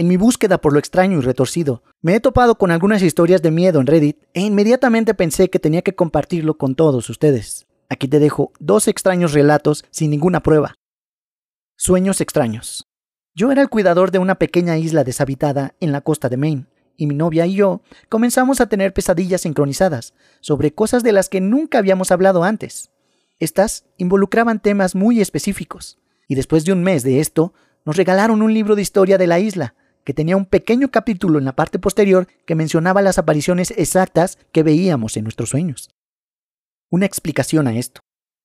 [0.00, 3.50] En mi búsqueda por lo extraño y retorcido, me he topado con algunas historias de
[3.50, 7.66] miedo en Reddit e inmediatamente pensé que tenía que compartirlo con todos ustedes.
[7.90, 10.74] Aquí te dejo dos extraños relatos sin ninguna prueba.
[11.76, 12.86] Sueños extraños.
[13.34, 16.64] Yo era el cuidador de una pequeña isla deshabitada en la costa de Maine,
[16.96, 21.42] y mi novia y yo comenzamos a tener pesadillas sincronizadas sobre cosas de las que
[21.42, 22.90] nunca habíamos hablado antes.
[23.38, 27.52] Estas involucraban temas muy específicos, y después de un mes de esto,
[27.84, 29.74] nos regalaron un libro de historia de la isla,
[30.10, 34.64] que tenía un pequeño capítulo en la parte posterior que mencionaba las apariciones exactas que
[34.64, 35.88] veíamos en nuestros sueños.
[36.90, 38.00] Una explicación a esto.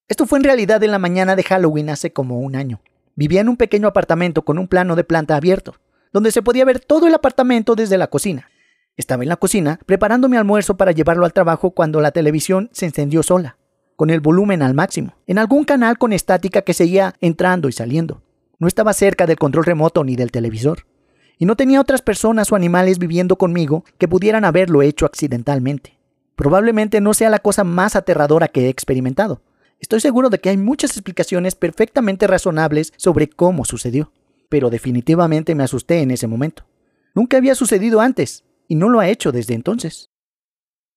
[0.07, 2.81] Esto fue en realidad en la mañana de Halloween hace como un año.
[3.15, 5.77] Vivía en un pequeño apartamento con un plano de planta abierto,
[6.13, 8.51] donde se podía ver todo el apartamento desde la cocina.
[8.95, 12.85] Estaba en la cocina preparando mi almuerzo para llevarlo al trabajo cuando la televisión se
[12.85, 13.57] encendió sola,
[13.95, 18.21] con el volumen al máximo, en algún canal con estática que seguía entrando y saliendo.
[18.59, 20.85] No estaba cerca del control remoto ni del televisor,
[21.37, 25.97] y no tenía otras personas o animales viviendo conmigo que pudieran haberlo hecho accidentalmente.
[26.35, 29.41] Probablemente no sea la cosa más aterradora que he experimentado.
[29.79, 34.11] Estoy seguro de que hay muchas explicaciones perfectamente razonables sobre cómo sucedió,
[34.49, 36.63] pero definitivamente me asusté en ese momento.
[37.13, 40.09] Nunca había sucedido antes, y no lo ha hecho desde entonces.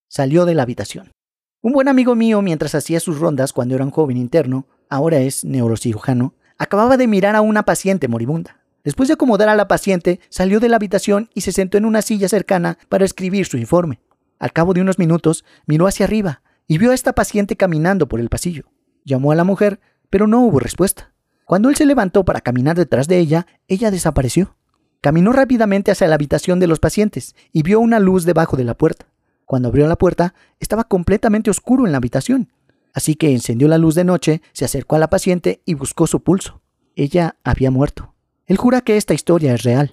[0.09, 1.13] Salió de la habitación.
[1.61, 5.45] Un buen amigo mío, mientras hacía sus rondas cuando era un joven interno, ahora es
[5.45, 8.58] neurocirujano, acababa de mirar a una paciente moribunda.
[8.89, 12.01] Después de acomodar a la paciente, salió de la habitación y se sentó en una
[12.01, 14.01] silla cercana para escribir su informe.
[14.39, 18.19] Al cabo de unos minutos, miró hacia arriba y vio a esta paciente caminando por
[18.19, 18.65] el pasillo.
[19.05, 19.79] Llamó a la mujer,
[20.09, 21.13] pero no hubo respuesta.
[21.45, 24.57] Cuando él se levantó para caminar detrás de ella, ella desapareció.
[25.03, 28.73] Caminó rápidamente hacia la habitación de los pacientes y vio una luz debajo de la
[28.73, 29.05] puerta.
[29.45, 32.55] Cuando abrió la puerta, estaba completamente oscuro en la habitación.
[32.95, 36.23] Así que encendió la luz de noche, se acercó a la paciente y buscó su
[36.23, 36.63] pulso.
[36.97, 38.08] Ella había muerto.
[38.49, 39.93] Él jura que esta historia es real.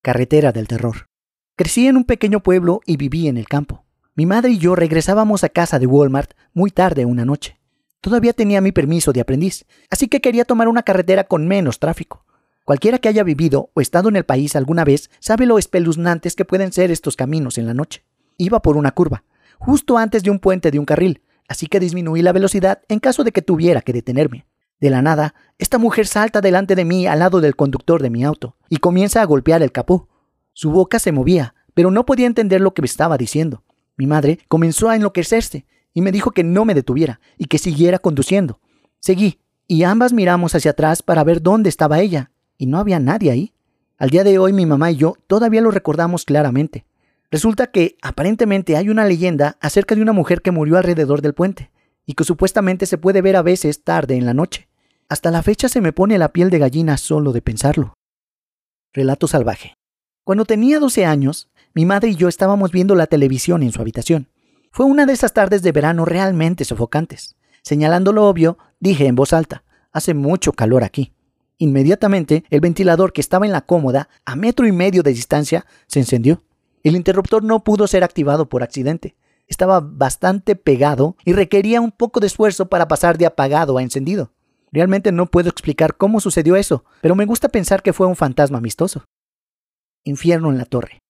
[0.00, 1.08] Carretera del terror.
[1.56, 3.84] Crecí en un pequeño pueblo y viví en el campo.
[4.14, 7.58] Mi madre y yo regresábamos a casa de Walmart muy tarde una noche.
[8.00, 12.24] Todavía tenía mi permiso de aprendiz, así que quería tomar una carretera con menos tráfico.
[12.64, 16.44] Cualquiera que haya vivido o estado en el país alguna vez sabe lo espeluznantes que
[16.44, 18.04] pueden ser estos caminos en la noche.
[18.36, 19.24] Iba por una curva,
[19.58, 23.24] justo antes de un puente de un carril, así que disminuí la velocidad en caso
[23.24, 24.46] de que tuviera que detenerme.
[24.80, 28.24] De la nada, esta mujer salta delante de mí al lado del conductor de mi
[28.24, 30.08] auto y comienza a golpear el capó.
[30.52, 33.64] Su boca se movía, pero no podía entender lo que me estaba diciendo.
[33.96, 37.98] Mi madre comenzó a enloquecerse y me dijo que no me detuviera y que siguiera
[37.98, 38.60] conduciendo.
[39.00, 43.30] Seguí, y ambas miramos hacia atrás para ver dónde estaba ella, y no había nadie
[43.30, 43.52] ahí.
[43.98, 46.86] Al día de hoy mi mamá y yo todavía lo recordamos claramente.
[47.30, 51.70] Resulta que aparentemente hay una leyenda acerca de una mujer que murió alrededor del puente
[52.06, 54.67] y que supuestamente se puede ver a veces tarde en la noche.
[55.10, 57.94] Hasta la fecha se me pone la piel de gallina solo de pensarlo.
[58.92, 59.74] Relato salvaje.
[60.22, 64.28] Cuando tenía 12 años, mi madre y yo estábamos viendo la televisión en su habitación.
[64.70, 67.36] Fue una de esas tardes de verano realmente sofocantes.
[67.62, 71.14] Señalando lo obvio, dije en voz alta, hace mucho calor aquí.
[71.56, 76.00] Inmediatamente, el ventilador que estaba en la cómoda, a metro y medio de distancia, se
[76.00, 76.42] encendió.
[76.82, 79.16] El interruptor no pudo ser activado por accidente.
[79.46, 84.32] Estaba bastante pegado y requería un poco de esfuerzo para pasar de apagado a encendido.
[84.72, 88.58] Realmente no puedo explicar cómo sucedió eso, pero me gusta pensar que fue un fantasma
[88.58, 89.04] amistoso.
[90.04, 91.00] Infierno en la torre.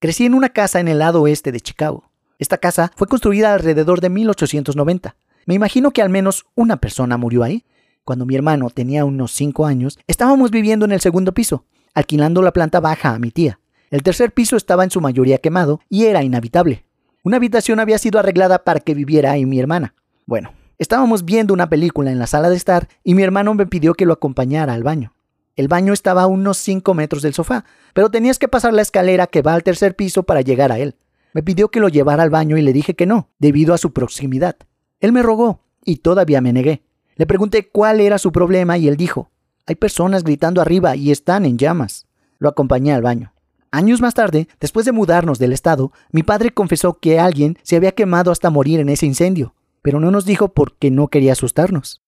[0.00, 2.10] Crecí en una casa en el lado oeste de Chicago.
[2.38, 5.16] Esta casa fue construida alrededor de 1890.
[5.46, 7.64] Me imagino que al menos una persona murió ahí.
[8.04, 11.64] Cuando mi hermano tenía unos 5 años, estábamos viviendo en el segundo piso,
[11.94, 13.58] alquilando la planta baja a mi tía.
[13.90, 16.84] El tercer piso estaba en su mayoría quemado y era inhabitable.
[17.24, 19.94] Una habitación había sido arreglada para que viviera ahí mi hermana.
[20.26, 23.94] Bueno, estábamos viendo una película en la sala de estar y mi hermano me pidió
[23.94, 25.12] que lo acompañara al baño.
[25.56, 29.26] El baño estaba a unos 5 metros del sofá, pero tenías que pasar la escalera
[29.26, 30.94] que va al tercer piso para llegar a él.
[31.32, 33.92] Me pidió que lo llevara al baño y le dije que no, debido a su
[33.92, 34.56] proximidad.
[35.00, 36.82] Él me rogó y todavía me negué.
[37.16, 39.30] Le pregunté cuál era su problema y él dijo,
[39.66, 42.06] hay personas gritando arriba y están en llamas.
[42.38, 43.32] Lo acompañé al baño.
[43.70, 47.92] Años más tarde, después de mudarnos del estado, mi padre confesó que alguien se había
[47.92, 52.02] quemado hasta morir en ese incendio, pero no nos dijo por qué no quería asustarnos.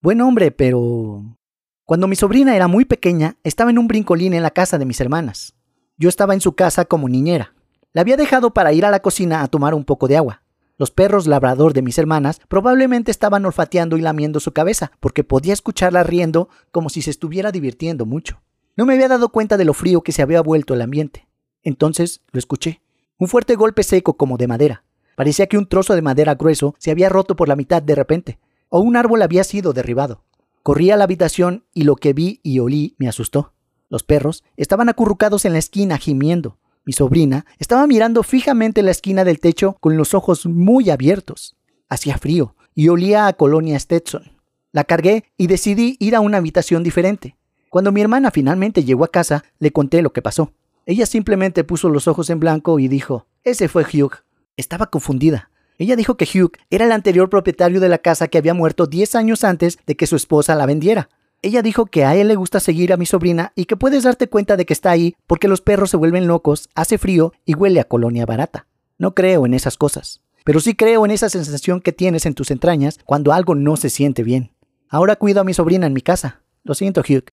[0.00, 1.38] Buen hombre, pero...
[1.84, 5.00] Cuando mi sobrina era muy pequeña, estaba en un brincolín en la casa de mis
[5.00, 5.54] hermanas.
[5.96, 7.54] Yo estaba en su casa como niñera.
[7.92, 10.42] La había dejado para ir a la cocina a tomar un poco de agua.
[10.78, 15.52] Los perros labrador de mis hermanas probablemente estaban olfateando y lamiendo su cabeza, porque podía
[15.52, 18.42] escucharla riendo como si se estuviera divirtiendo mucho.
[18.76, 21.28] No me había dado cuenta de lo frío que se había vuelto el ambiente.
[21.62, 22.80] Entonces lo escuché.
[23.18, 24.84] Un fuerte golpe seco como de madera.
[25.16, 28.38] Parecía que un trozo de madera grueso se había roto por la mitad de repente,
[28.68, 30.24] o un árbol había sido derribado.
[30.62, 33.52] Corrí a la habitación y lo que vi y olí me asustó.
[33.88, 36.58] Los perros estaban acurrucados en la esquina gimiendo.
[36.84, 41.56] Mi sobrina estaba mirando fijamente la esquina del techo con los ojos muy abiertos.
[41.88, 44.32] Hacía frío y olía a colonia Stetson.
[44.72, 47.36] La cargué y decidí ir a una habitación diferente.
[47.68, 50.52] Cuando mi hermana finalmente llegó a casa, le conté lo que pasó.
[50.86, 54.12] Ella simplemente puso los ojos en blanco y dijo, ese fue Hugh.
[54.56, 55.50] Estaba confundida.
[55.78, 59.14] Ella dijo que Hugh era el anterior propietario de la casa que había muerto 10
[59.14, 61.08] años antes de que su esposa la vendiera.
[61.40, 64.28] Ella dijo que a él le gusta seguir a mi sobrina y que puedes darte
[64.28, 67.80] cuenta de que está ahí porque los perros se vuelven locos, hace frío y huele
[67.80, 68.66] a colonia barata.
[68.98, 72.50] No creo en esas cosas, pero sí creo en esa sensación que tienes en tus
[72.50, 74.52] entrañas cuando algo no se siente bien.
[74.88, 76.42] Ahora cuido a mi sobrina en mi casa.
[76.62, 77.24] Lo siento, Hugh.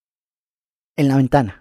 [0.96, 1.60] En la ventana.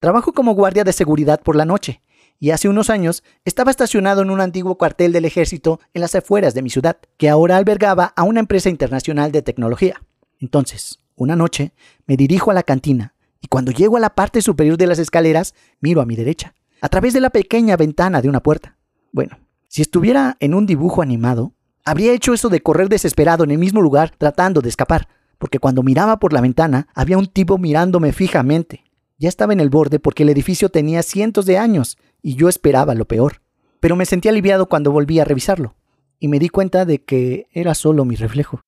[0.00, 2.00] Trabajo como guardia de seguridad por la noche
[2.40, 6.54] y hace unos años estaba estacionado en un antiguo cuartel del ejército en las afueras
[6.54, 10.02] de mi ciudad, que ahora albergaba a una empresa internacional de tecnología.
[10.40, 11.74] Entonces, una noche,
[12.06, 15.54] me dirijo a la cantina y cuando llego a la parte superior de las escaleras,
[15.80, 18.78] miro a mi derecha, a través de la pequeña ventana de una puerta.
[19.12, 19.38] Bueno,
[19.68, 21.52] si estuviera en un dibujo animado,
[21.84, 25.08] habría hecho eso de correr desesperado en el mismo lugar tratando de escapar,
[25.38, 28.84] porque cuando miraba por la ventana había un tipo mirándome fijamente.
[29.18, 32.94] Ya estaba en el borde porque el edificio tenía cientos de años y yo esperaba
[32.94, 33.42] lo peor.
[33.80, 35.74] Pero me sentí aliviado cuando volví a revisarlo,
[36.18, 38.60] y me di cuenta de que era solo mi reflejo.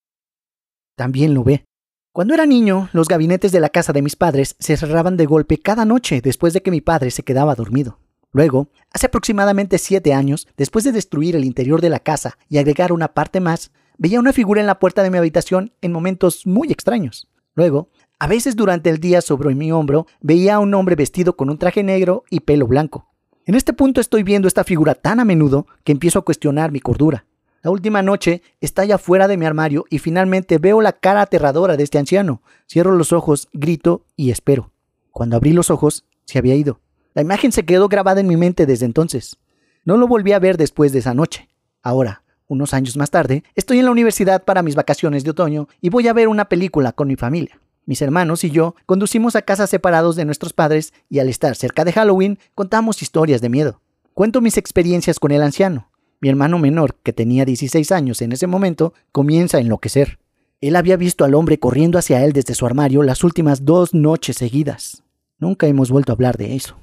[0.96, 1.64] También lo ve.
[2.12, 5.58] Cuando era niño, los gabinetes de la casa de mis padres se cerraban de golpe
[5.58, 7.99] cada noche después de que mi padre se quedaba dormido.
[8.32, 12.93] Luego, hace aproximadamente siete años, después de destruir el interior de la casa y agregar
[12.93, 16.72] una parte más, veía una figura en la puerta de mi habitación en momentos muy
[16.72, 17.28] extraños.
[17.54, 21.50] Luego, a veces durante el día sobre mi hombro, veía a un hombre vestido con
[21.50, 23.12] un traje negro y pelo blanco.
[23.44, 26.78] En este punto estoy viendo esta figura tan a menudo que empiezo a cuestionar mi
[26.78, 27.26] cordura.
[27.62, 31.76] La última noche está ya fuera de mi armario y finalmente veo la cara aterradora
[31.76, 32.42] de este anciano.
[32.70, 34.70] Cierro los ojos, grito y espero.
[35.10, 36.80] Cuando abrí los ojos, se había ido.
[37.14, 39.38] La imagen se quedó grabada en mi mente desde entonces.
[39.84, 41.48] No lo volví a ver después de esa noche.
[41.82, 45.88] Ahora, unos años más tarde, estoy en la universidad para mis vacaciones de otoño y
[45.88, 47.60] voy a ver una película con mi familia.
[47.84, 51.84] Mis hermanos y yo conducimos a casas separados de nuestros padres y al estar cerca
[51.84, 53.81] de Halloween contamos historias de miedo.
[54.14, 55.88] Cuento mis experiencias con el anciano.
[56.20, 60.20] Mi hermano menor, que tenía 16 años en ese momento, comienza a enloquecer.
[60.61, 64.37] Él había visto al hombre corriendo hacia él desde su armario las últimas dos noches
[64.37, 65.02] seguidas.
[65.38, 66.76] Nunca hemos vuelto a hablar de eso.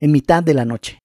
[0.00, 0.98] En mitad de la noche.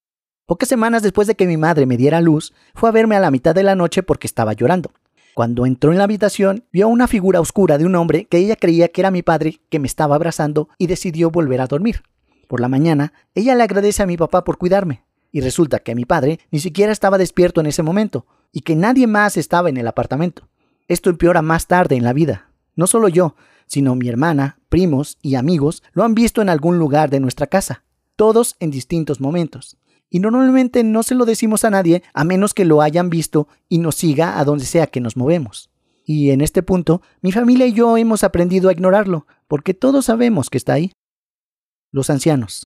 [0.45, 3.29] Pocas semanas después de que mi madre me diera luz, fue a verme a la
[3.29, 4.91] mitad de la noche porque estaba llorando.
[5.39, 8.89] Cuando entró en la habitación, vio una figura oscura de un hombre que ella creía
[8.89, 12.03] que era mi padre que me estaba abrazando y decidió volver a dormir.
[12.49, 16.03] Por la mañana, ella le agradece a mi papá por cuidarme, y resulta que mi
[16.03, 19.87] padre ni siquiera estaba despierto en ese momento, y que nadie más estaba en el
[19.87, 20.49] apartamento.
[20.89, 22.51] Esto empeora más tarde en la vida.
[22.75, 27.09] No solo yo, sino mi hermana, primos y amigos lo han visto en algún lugar
[27.09, 27.85] de nuestra casa,
[28.17, 29.77] todos en distintos momentos
[30.09, 33.77] y normalmente no se lo decimos a nadie a menos que lo hayan visto y
[33.79, 35.69] nos siga a donde sea que nos movemos.
[36.05, 40.49] Y en este punto, mi familia y yo hemos aprendido a ignorarlo, porque todos sabemos
[40.49, 40.91] que está ahí.
[41.91, 42.63] Los ancianos.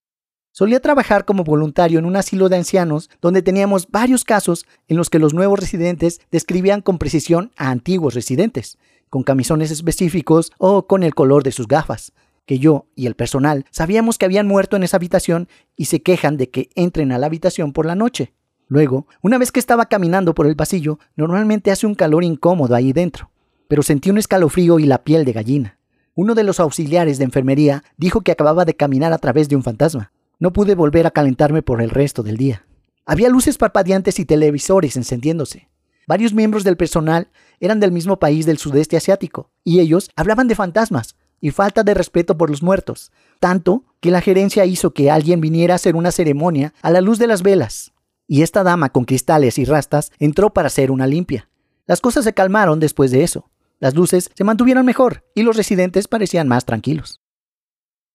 [0.53, 5.09] Solía trabajar como voluntario en un asilo de ancianos donde teníamos varios casos en los
[5.09, 8.77] que los nuevos residentes describían con precisión a antiguos residentes,
[9.09, 12.13] con camisones específicos o con el color de sus gafas,
[12.45, 16.37] que yo y el personal sabíamos que habían muerto en esa habitación y se quejan
[16.37, 18.33] de que entren a la habitación por la noche.
[18.67, 22.93] Luego, una vez que estaba caminando por el pasillo, normalmente hace un calor incómodo ahí
[22.93, 23.29] dentro,
[23.67, 25.79] pero sentí un escalofrío y la piel de gallina.
[26.15, 29.63] Uno de los auxiliares de enfermería dijo que acababa de caminar a través de un
[29.63, 30.11] fantasma.
[30.39, 32.65] No pude volver a calentarme por el resto del día.
[33.05, 35.69] Había luces parpadeantes y televisores encendiéndose.
[36.07, 40.55] Varios miembros del personal eran del mismo país del sudeste asiático, y ellos hablaban de
[40.55, 45.41] fantasmas, y falta de respeto por los muertos, tanto que la gerencia hizo que alguien
[45.41, 47.91] viniera a hacer una ceremonia a la luz de las velas.
[48.27, 51.49] Y esta dama con cristales y rastas entró para hacer una limpia.
[51.85, 53.49] Las cosas se calmaron después de eso.
[53.79, 57.19] Las luces se mantuvieron mejor y los residentes parecían más tranquilos.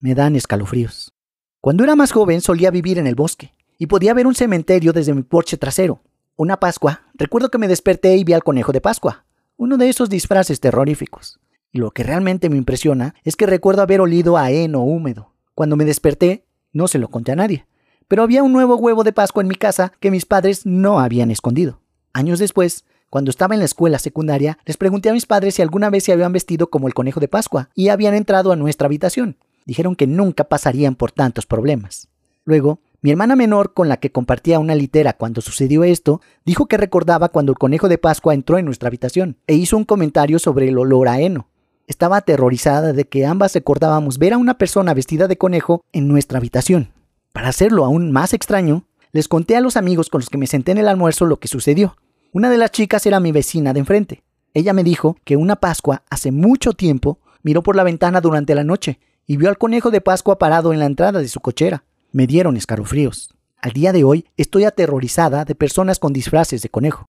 [0.01, 1.13] Me dan escalofríos.
[1.61, 5.13] Cuando era más joven solía vivir en el bosque y podía ver un cementerio desde
[5.13, 6.01] mi porche trasero.
[6.35, 9.27] Una Pascua, recuerdo que me desperté y vi al conejo de Pascua,
[9.59, 11.39] uno de esos disfraces terroríficos.
[11.73, 15.33] Lo que realmente me impresiona es que recuerdo haber olido a heno húmedo.
[15.55, 17.67] Cuando me desperté, no se lo conté a nadie.
[18.09, 21.31] Pero había un nuevo huevo de Pascua en mi casa que mis padres no habían
[21.31, 21.81] escondido.
[22.15, 25.91] Años después, cuando estaba en la escuela secundaria, les pregunté a mis padres si alguna
[25.91, 29.37] vez se habían vestido como el conejo de Pascua y habían entrado a nuestra habitación.
[29.67, 32.09] Dijeron que nunca pasarían por tantos problemas.
[32.45, 36.79] Luego, mi hermana menor, con la que compartía una litera cuando sucedió esto, dijo que
[36.79, 40.69] recordaba cuando el conejo de Pascua entró en nuestra habitación e hizo un comentario sobre
[40.69, 41.48] el olor a heno.
[41.89, 46.39] Estaba aterrorizada de que ambas recordábamos ver a una persona vestida de conejo en nuestra
[46.39, 46.93] habitación.
[47.33, 50.73] Para hacerlo aún más extraño, les conté a los amigos con los que me senté
[50.73, 51.97] en el almuerzo lo que sucedió.
[52.31, 54.23] Una de las chicas era mi vecina de enfrente.
[54.53, 58.65] Ella me dijo que una Pascua hace mucho tiempo miró por la ventana durante la
[58.65, 61.85] noche y vio al conejo de Pascua parado en la entrada de su cochera.
[62.13, 63.35] Me dieron escalofríos.
[63.63, 67.07] Al día de hoy estoy aterrorizada de personas con disfraces de conejo.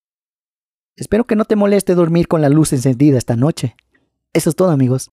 [0.96, 3.76] Espero que no te moleste dormir con la luz encendida esta noche.
[4.34, 5.10] Eso es todo amigos.